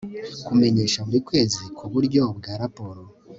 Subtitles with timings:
[0.45, 3.01] kumenyesha buri kwezi ku buryo bwa raporo